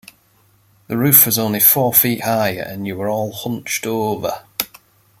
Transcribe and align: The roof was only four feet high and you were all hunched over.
The 0.87 0.97
roof 0.97 1.27
was 1.27 1.37
only 1.37 1.59
four 1.59 1.93
feet 1.93 2.21
high 2.23 2.53
and 2.55 2.87
you 2.87 2.95
were 2.97 3.07
all 3.07 3.31
hunched 3.31 3.85
over. 3.85 4.43